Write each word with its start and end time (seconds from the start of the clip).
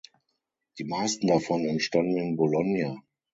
Die 0.79 0.83
meisten 0.83 1.27
davon 1.27 1.63
entstanden 1.63 2.17
in 2.17 2.35
Bologna. 2.35 3.03